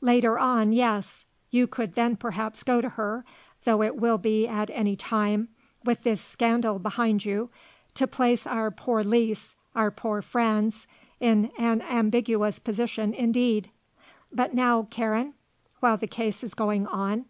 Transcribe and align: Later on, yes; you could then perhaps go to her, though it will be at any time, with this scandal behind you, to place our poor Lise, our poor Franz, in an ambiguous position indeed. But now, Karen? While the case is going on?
Later 0.00 0.38
on, 0.38 0.72
yes; 0.72 1.26
you 1.50 1.66
could 1.66 1.94
then 1.94 2.16
perhaps 2.16 2.62
go 2.62 2.80
to 2.80 2.88
her, 2.88 3.22
though 3.64 3.82
it 3.82 3.96
will 3.96 4.16
be 4.16 4.48
at 4.48 4.70
any 4.70 4.96
time, 4.96 5.50
with 5.84 6.04
this 6.04 6.22
scandal 6.22 6.78
behind 6.78 7.26
you, 7.26 7.50
to 7.92 8.06
place 8.06 8.46
our 8.46 8.70
poor 8.70 9.04
Lise, 9.04 9.54
our 9.74 9.90
poor 9.90 10.22
Franz, 10.22 10.86
in 11.20 11.50
an 11.58 11.82
ambiguous 11.82 12.58
position 12.58 13.12
indeed. 13.12 13.68
But 14.32 14.54
now, 14.54 14.84
Karen? 14.90 15.34
While 15.80 15.98
the 15.98 16.06
case 16.08 16.42
is 16.42 16.54
going 16.54 16.86
on? 16.86 17.26